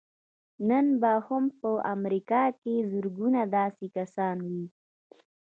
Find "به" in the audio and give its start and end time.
1.01-1.13